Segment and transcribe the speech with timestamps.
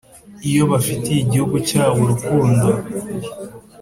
[0.49, 2.67] Iyo bafitiye igihugu cyabo urukundo